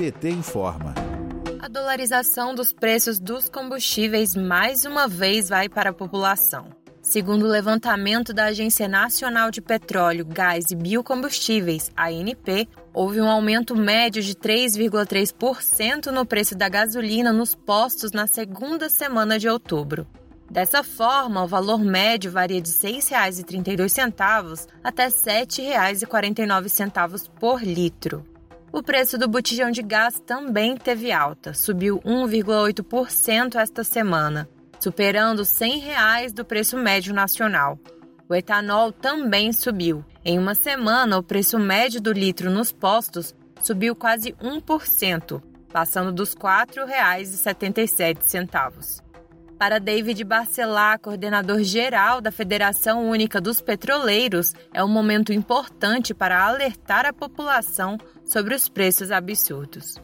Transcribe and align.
PT 0.00 0.30
informa. 0.30 0.94
A 1.60 1.68
dolarização 1.68 2.54
dos 2.54 2.72
preços 2.72 3.20
dos 3.20 3.50
combustíveis 3.50 4.34
mais 4.34 4.86
uma 4.86 5.06
vez 5.06 5.50
vai 5.50 5.68
para 5.68 5.90
a 5.90 5.92
população. 5.92 6.70
Segundo 7.02 7.42
o 7.42 7.50
levantamento 7.50 8.32
da 8.32 8.46
Agência 8.46 8.88
Nacional 8.88 9.50
de 9.50 9.60
Petróleo, 9.60 10.24
Gás 10.24 10.70
e 10.70 10.74
Biocombustíveis, 10.74 11.90
ANP, 11.94 12.66
houve 12.94 13.20
um 13.20 13.28
aumento 13.28 13.76
médio 13.76 14.22
de 14.22 14.34
3,3% 14.34 16.06
no 16.06 16.24
preço 16.24 16.56
da 16.56 16.70
gasolina 16.70 17.30
nos 17.30 17.54
postos 17.54 18.10
na 18.10 18.26
segunda 18.26 18.88
semana 18.88 19.38
de 19.38 19.50
outubro. 19.50 20.06
Dessa 20.50 20.82
forma, 20.82 21.44
o 21.44 21.46
valor 21.46 21.84
médio 21.84 22.32
varia 22.32 22.62
de 22.62 22.70
R$ 22.70 23.00
6,32 23.00 24.66
até 24.82 25.04
R$ 25.04 25.10
7,49 25.10 27.28
por 27.38 27.62
litro. 27.62 28.24
O 28.72 28.84
preço 28.84 29.18
do 29.18 29.28
botijão 29.28 29.72
de 29.72 29.82
gás 29.82 30.20
também 30.20 30.76
teve 30.76 31.10
alta, 31.10 31.52
subiu 31.52 31.98
1,8% 32.00 33.56
esta 33.56 33.82
semana, 33.82 34.48
superando 34.78 35.44
100 35.44 35.80
reais 35.80 36.32
do 36.32 36.44
preço 36.44 36.78
médio 36.78 37.12
nacional. 37.12 37.76
O 38.28 38.34
etanol 38.34 38.92
também 38.92 39.52
subiu. 39.52 40.04
Em 40.24 40.38
uma 40.38 40.54
semana, 40.54 41.18
o 41.18 41.22
preço 41.22 41.58
médio 41.58 42.00
do 42.00 42.12
litro 42.12 42.48
nos 42.48 42.70
postos 42.70 43.34
subiu 43.60 43.96
quase 43.96 44.34
1%, 44.34 45.42
passando 45.72 46.12
dos 46.12 46.34
R$ 46.34 46.40
4,77. 46.40 49.09
Para 49.60 49.78
David 49.78 50.24
Barcelar, 50.24 50.98
coordenador 50.98 51.62
geral 51.62 52.22
da 52.22 52.32
Federação 52.32 53.06
Única 53.06 53.42
dos 53.42 53.60
Petroleiros, 53.60 54.54
é 54.72 54.82
um 54.82 54.88
momento 54.88 55.34
importante 55.34 56.14
para 56.14 56.42
alertar 56.42 57.04
a 57.04 57.12
população 57.12 57.98
sobre 58.24 58.54
os 58.54 58.70
preços 58.70 59.12
absurdos. 59.12 60.00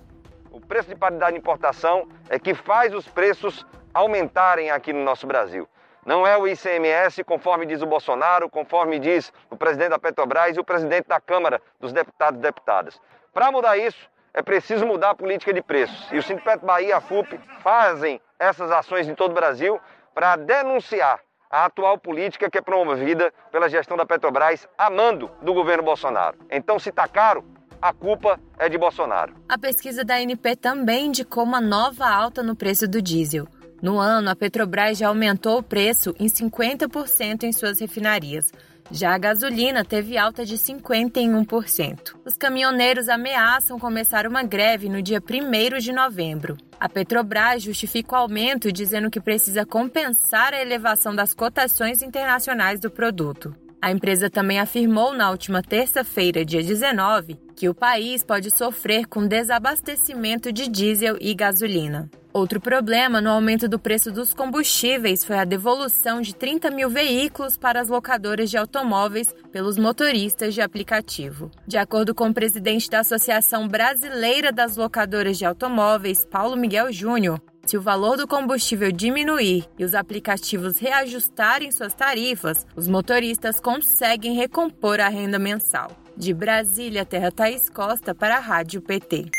O 0.51 0.61
preço 0.61 0.91
de 0.91 0.95
paridade 0.95 1.33
de 1.33 1.39
importação 1.39 2.07
é 2.29 2.39
que 2.39 2.53
faz 2.53 2.93
os 2.93 3.09
preços 3.09 3.65
aumentarem 3.95 4.71
aqui 4.71 4.93
no 4.93 5.03
nosso 5.03 5.27
Brasil. 5.27 5.67
Não 6.05 6.27
é 6.27 6.37
o 6.37 6.47
ICMS, 6.47 7.25
conforme 7.25 7.65
diz 7.65 7.81
o 7.81 7.87
Bolsonaro, 7.87 8.51
conforme 8.51 8.99
diz 8.99 9.33
o 9.49 9.57
presidente 9.57 9.89
da 9.89 9.99
Petrobras 9.99 10.55
e 10.55 10.61
o 10.61 10.65
presidente 10.65 11.09
da 11.09 11.19
Câmara 11.19 11.63
dos 11.81 11.95
Deputados 11.95 12.39
e 12.39 12.43
Deputadas. 12.43 13.01
Para 13.33 13.51
mudar 13.51 13.79
isso, 13.79 14.07
é 14.37 14.43
preciso 14.43 14.87
mudar 14.87 15.11
a 15.11 15.15
política 15.15 15.53
de 15.53 15.63
preços. 15.63 16.13
E 16.13 16.19
o 16.19 16.23
Sindicato 16.23 16.65
Bahia 16.65 16.89
e 16.89 16.93
a 16.93 17.01
FUP 17.01 17.41
fazem 17.63 18.21
essas 18.39 18.71
ações 18.71 19.09
em 19.09 19.15
todo 19.15 19.31
o 19.31 19.35
Brasil 19.35 19.81
para 20.15 20.37
denunciar 20.37 21.21
a 21.51 21.65
atual 21.65 21.97
política 21.99 22.51
que 22.51 22.59
é 22.59 22.61
promovida 22.61 23.33
pela 23.51 23.69
gestão 23.69 23.97
da 23.97 24.05
Petrobras, 24.05 24.69
amando 24.77 25.31
do 25.41 25.55
governo 25.55 25.83
Bolsonaro. 25.83 26.37
Então, 26.51 26.79
se 26.79 26.91
está 26.91 27.09
caro, 27.09 27.43
a 27.81 27.95
culpa 27.95 28.39
é 28.59 28.69
de 28.69 28.77
Bolsonaro. 28.77 29.35
A 29.49 29.59
pesquisa 29.59 30.05
da 30.05 30.17
ANP 30.17 30.57
também 30.57 31.07
indicou 31.07 31.43
uma 31.43 31.61
nova 31.61 32.07
alta 32.07 32.43
no 32.43 32.55
preço 32.55 32.87
do 32.87 33.01
diesel. 33.01 33.47
No 33.83 33.99
ano, 33.99 34.31
a 34.31 34.37
Petrobras 34.37 34.99
já 34.99 35.09
aumentou 35.09 35.59
o 35.59 35.63
preço 35.63 36.15
em 36.19 36.27
50% 36.27 37.45
em 37.45 37.53
suas 37.53 37.79
refinarias. 37.81 38.47
Já 38.91 39.15
a 39.15 39.19
gasolina 39.19 39.85
teve 39.85 40.17
alta 40.17 40.45
de 40.45 40.57
51%. 40.57 42.15
Os 42.25 42.37
caminhoneiros 42.37 43.09
ameaçam 43.09 43.79
começar 43.79 44.27
uma 44.27 44.43
greve 44.43 44.89
no 44.89 45.03
dia 45.03 45.21
1 45.21 45.79
de 45.79 45.93
novembro. 45.93 46.57
A 46.79 46.89
Petrobras 46.89 47.63
justifica 47.63 48.15
o 48.15 48.19
aumento 48.19 48.71
dizendo 48.71 49.11
que 49.11 49.21
precisa 49.21 49.67
compensar 49.67 50.55
a 50.55 50.63
elevação 50.63 51.15
das 51.15 51.35
cotações 51.35 52.01
internacionais 52.01 52.79
do 52.79 52.91
produto. 52.91 53.55
A 53.83 53.91
empresa 53.91 54.31
também 54.31 54.59
afirmou 54.59 55.15
na 55.15 55.31
última 55.31 55.63
terça-feira, 55.63 56.45
dia 56.45 56.63
19, 56.63 57.39
que 57.55 57.69
o 57.69 57.75
país 57.75 58.23
pode 58.23 58.51
sofrer 58.51 59.07
com 59.07 59.27
desabastecimento 59.27 60.53
de 60.53 60.69
diesel 60.69 61.17
e 61.21 61.35
gasolina. 61.35 62.11
Outro 62.37 62.61
problema 62.61 63.19
no 63.19 63.31
aumento 63.31 63.67
do 63.67 63.79
preço 63.79 64.13
dos 64.13 64.35
combustíveis 64.35 65.25
foi 65.25 65.39
a 65.39 65.45
devolução 65.47 66.21
de 66.21 66.35
30 66.35 66.71
mil 66.71 66.91
veículos 66.91 67.57
para 67.57 67.81
as 67.81 67.89
locadoras 67.89 68.51
de 68.51 68.59
automóveis 68.59 69.35
pelos 69.51 69.79
motoristas 69.79 70.53
de 70.53 70.61
aplicativo. 70.61 71.51
De 71.67 71.79
acordo 71.79 72.15
com 72.15 72.29
o 72.29 72.35
presidente 72.35 72.91
da 72.91 73.01
Associação 73.01 73.67
Brasileira 73.67 74.53
das 74.53 74.77
Locadoras 74.77 75.39
de 75.39 75.47
Automóveis, 75.47 76.27
Paulo 76.27 76.59
Miguel 76.59 76.93
Júnior, 76.93 77.41
se 77.65 77.79
o 77.79 77.81
valor 77.81 78.19
do 78.19 78.29
combustível 78.29 78.93
diminuir 78.93 79.65
e 79.79 79.83
os 79.83 79.95
aplicativos 79.95 80.79
reajustarem 80.79 81.73
suas 81.73 81.95
tarifas, 81.95 82.67
os 82.77 82.87
motoristas 82.87 83.59
conseguem 83.59 84.35
recompor 84.35 85.01
a 85.01 85.09
renda 85.09 85.39
mensal. 85.39 85.91
De 86.15 86.35
Brasília, 86.35 87.07
Terra 87.07 87.33
Thaís 87.33 87.71
Costa 87.71 88.15
para 88.15 88.37
a 88.37 88.41
Rádio 88.41 88.83
PT. 88.83 89.31